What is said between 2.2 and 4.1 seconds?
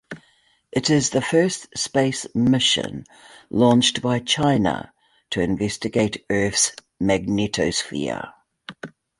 mission launched